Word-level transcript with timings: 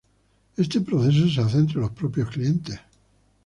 Este 0.57 0.81
proceso 0.81 1.29
se 1.29 1.41
hace 1.41 1.59
entre 1.59 1.75
los 1.79 1.91
propios 1.91 2.27
clientes. 2.31 2.79